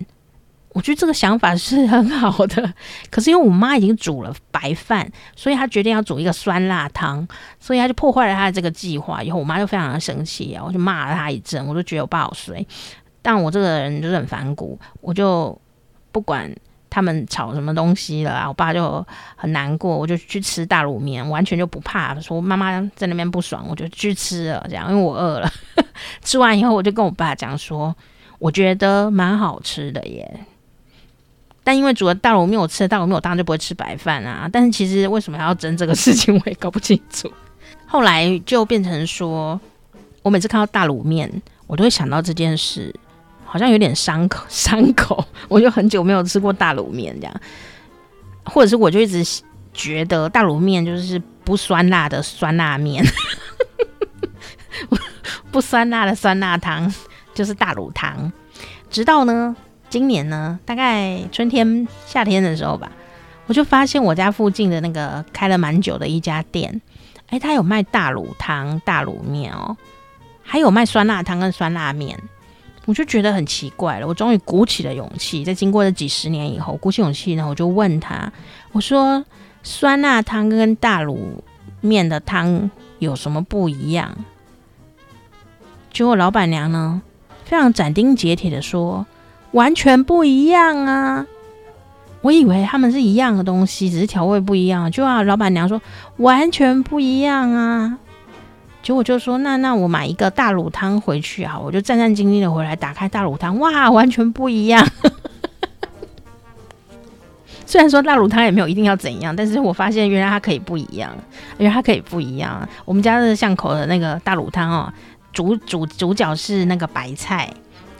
[0.77, 2.71] 我觉得这个想法是很好的，
[3.09, 7.27] 可是因为我妈已经煮了白饭，所以她决定要煮一个酸辣汤，
[7.59, 9.23] 所以她就破坏了她的这个计划。
[9.23, 12.63] 以后我妈就非常的生气啊，我就骂了她一阵，我就觉得我爸好衰。
[13.23, 15.59] 但我这个人就是很反骨，我就
[16.11, 16.47] 不管
[16.91, 19.03] 他们炒什么东西了，我爸就
[19.35, 25.51] 很难过，我就去吃大卤面，完全就不怕说妈妈在那边不爽，我就去吃了，这样，因为我饿了。
[26.21, 27.95] 吃完以后，我就跟我爸讲说，
[28.37, 30.45] 我觉得蛮好吃的耶。
[31.67, 34.47] 但因为煮了大卤面，我吃了大卤面，我当然就不会吃白饭啊。
[34.49, 37.29] 但是其实为什么还要争这个事情，我也搞不清楚。
[37.85, 39.59] 后来就变成说，
[40.21, 41.29] 我每次看到大卤面，
[41.65, 42.95] 我都会想到这件事，
[43.43, 45.21] 好像有点伤口 伤口。
[45.49, 47.41] 我就很久没有吃过大卤面这样，
[48.45, 49.21] 或者是我就一直
[49.73, 53.05] 觉得大卤面就是不酸辣的酸辣面，
[55.51, 56.89] 不酸辣的酸辣汤
[57.33, 58.31] 就是大卤汤。
[58.89, 59.53] 直到呢。
[59.89, 62.91] 今年呢，大概春天、夏天的时候吧，
[63.45, 66.81] 我就发现我家附近的那个开了蛮久的一家店，
[67.27, 69.77] 哎，他有卖大卤汤、大卤面哦，
[70.43, 72.19] 还有卖酸辣汤跟酸辣面。
[72.85, 78.31] 我就觉得很奇怪了，我终于鼓起了勇气，在经过这几十年以后，鼓起勇气呢，我就问他，
[78.71, 79.25] 我说
[79.61, 81.17] 酸辣汤跟大卤
[81.81, 84.15] 面的汤有什么不一样？
[85.91, 87.01] 结果老板娘呢，
[87.43, 89.05] 非常斩钉截铁的说，
[89.51, 91.25] 完全不一样啊！
[92.21, 94.91] 我以为他们是一样的东西，只是调味不一样。
[94.91, 95.81] 就啊，老板娘说
[96.17, 97.97] 完全不一样啊！
[98.83, 104.85] 结果就说那那我买一个大卤汤回去啊，我就战战兢兢的回来打开大卤汤，哇，完全不一样。
[107.65, 111.11] 虽然说大卤汤也没有一定要怎样，但是我发现原来它可以不一样，
[111.57, 112.67] 原来它可以不一样。
[112.85, 114.93] 我们家的巷口的那个大卤汤哦，
[115.33, 117.51] 主主主角是那个白菜，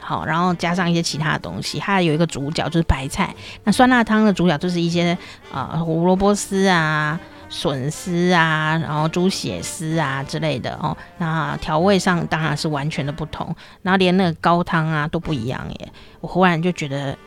[0.07, 3.35] 好，然后加上一些其他的东西，它有一个主角就是白菜。
[3.65, 5.17] 那酸辣汤的主角就是一些
[5.51, 7.19] 呃胡萝卜丝啊。
[7.49, 15.89] 笋丝啊，然后猪血丝啊之类的哦，那调味上当然是完全的不同，然后连那个高汤啊都不一样耶。
[16.19, 17.17] 我忽然就觉得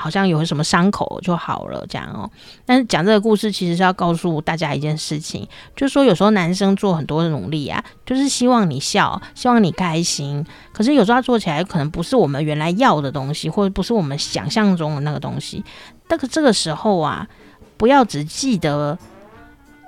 [0.00, 2.30] 好像有什么伤口就好了这样哦。
[2.64, 5.46] 但是讲这个故事其实是要告诉大家一件事情，
[5.76, 10.44] 就是说有时候男生做很多的努力啊，就是希望你笑，希望你开心。
[10.72, 15.64] 可是有时候他做起来可能不是我们原来要的东西，或者不是我们想象中的那个东西。
[16.08, 17.28] 但是这个时候啊，
[17.76, 18.98] 不要只记得。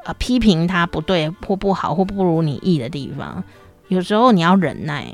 [0.04, 3.44] 呃，批评他不对或不好或不如你意的地方，
[3.86, 5.06] 有时候你要忍耐，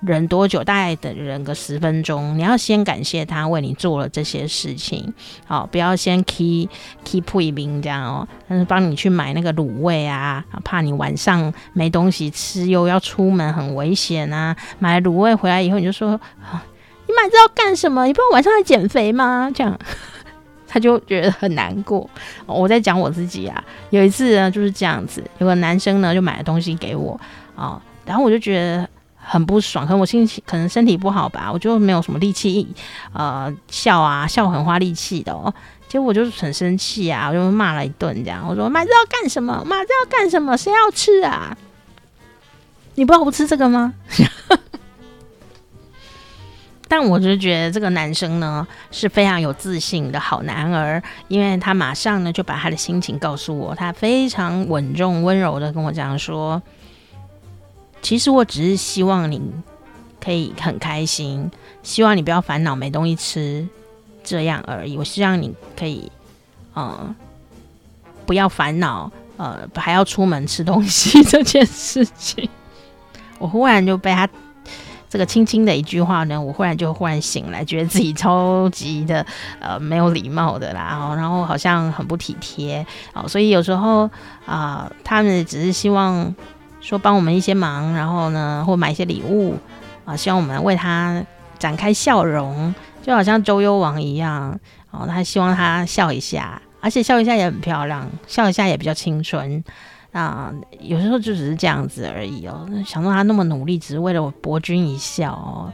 [0.00, 0.64] 忍多久？
[0.64, 2.36] 大概等忍个十分钟。
[2.36, 5.12] 你要先感谢他为你做了这些事情，
[5.46, 6.68] 好，不要先 keep
[7.04, 8.26] keep 退兵这样哦。
[8.48, 14.56] 但是帮你去买那个卤味啊，怕你晚上没东西吃又要出门很危险啊。
[14.78, 18.06] 买卤味回来以后你就说，你买这要干什么？
[18.06, 19.50] 你不知道晚上要减肥吗？
[19.54, 19.78] 这样。
[20.72, 22.08] 他就觉得很难过。
[22.46, 27.20] 我在讲我自己啊，有一次呢就是这样子，有个男生呢就买了东西给我
[27.56, 28.88] 啊，然后我就觉得
[29.32, 32.66] 很不爽，可能我心情可能身体不好吧，我就没有什么力气
[33.12, 35.54] 呃笑啊，笑很花力气的哦。
[35.86, 39.62] 结果我就很生气啊，我就骂了一顿这样，我说买这要干什么？
[39.64, 40.56] 买这要干什么？
[40.56, 41.56] 谁要吃啊？
[42.96, 43.94] 你不要不吃这个吗？
[46.88, 56.60] 但我就觉得这个男生呢是非常有自信的好男儿，因为他马上呢就把他的心情告诉我，他非常稳重温柔的跟我讲说，
[58.02, 59.40] 其实我只是希望你
[60.22, 61.50] 可以很开心，
[61.82, 63.68] 希望你不要烦恼没东西吃
[64.22, 64.96] 这样而已。
[64.96, 66.10] 我希望你可以，
[66.74, 67.14] 呃，
[68.26, 72.48] 不要烦恼，呃，还要出门吃东西这件事情。
[73.38, 74.28] 我忽然就被他。
[75.12, 79.26] 这个轻轻的一句话呢，我忽然就忽然醒来，觉得自己超级的
[79.58, 84.08] 呃没有礼貌的啦，然后好像很不体贴哦，所以有时候
[84.46, 86.32] 啊、他们只是希望
[86.80, 89.56] 说帮我们一些忙，然后呢，或买一些礼物
[90.04, 91.24] 啊、希望我们为他
[91.58, 94.58] 展开笑容，就好像周幽王一样
[94.90, 99.62] 哦，他希望他笑一下，而且笑一下也很漂亮，笑一下也比较青春。
[100.12, 102.68] 啊，有时候就只是这样子而已哦。
[102.84, 105.72] 想到他那么努力，只是为了我博君一笑哦。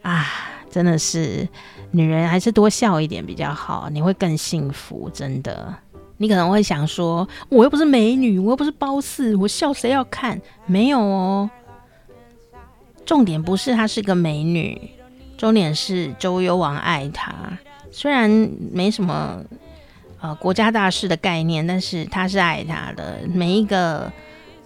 [0.00, 0.24] 啊，
[0.70, 1.46] 真的是
[1.90, 5.10] 女人还是多笑一点比较好，你会更幸福。
[5.12, 5.74] 真的，
[6.18, 10.40] 你可能会想说，我又不是美女，我又不是褒姒，我笑谁要看？
[10.66, 11.50] 没有哦。
[13.04, 14.90] 重点不是她是个美女，
[15.36, 17.34] 重点是周幽王爱她。
[17.90, 18.30] 虽然
[18.72, 19.42] 没什么。
[20.18, 24.10] 呃，国家大事的概念，但是他是爱她的每一个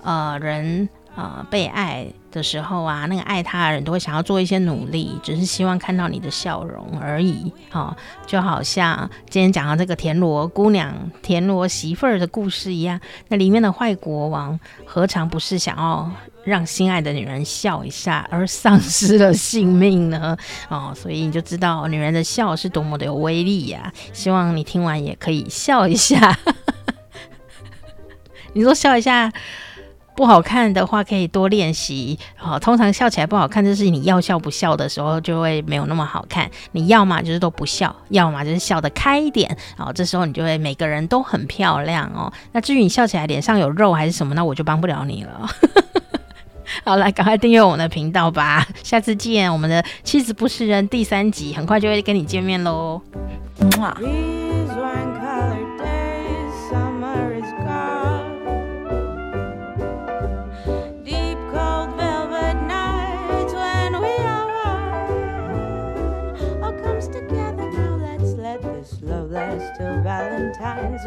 [0.01, 7.53] 呃人呃被爱的时候啊，那个爱他的人都会想要做一些努力，只是希望看到你的笑容而已。
[7.73, 16.11] 哦，就好像今天讲到这个田螺姑娘、田螺媳妇儿的故事一样，那里面的坏国王何尝不是想要
[16.45, 20.37] 让心爱的女人笑一下而丧失了性命呢？
[20.69, 23.93] 哦，所以你就知道女人的笑是多么的有威力呀！
[24.13, 26.39] 希望你听完也可以笑一下。
[28.53, 29.33] 你说笑一下。
[30.15, 32.19] 不好看的话，可以多练习。
[32.37, 36.51] 好，通常笑起来不好看，就是你要笑不笑的时候，就会没有那么好看。
[36.73, 39.57] 你要么就是都不笑，要么就是笑得开一点。
[39.79, 42.31] 好，这时候你就会每个人都很漂亮哦。
[42.53, 45.49] 那至于你笑起来脸上有肉还是什么，那我就帮不了你了。
[46.85, 48.67] 好，来赶快订阅我们的频道吧。
[48.83, 53.01] 下次见，我们的妻子不是人第三集很快就会跟你见面喽。